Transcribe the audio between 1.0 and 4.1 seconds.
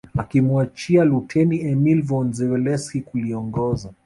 Luteni Emil von Zelewski kuliongoza